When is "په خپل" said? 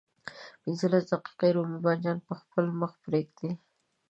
2.27-2.65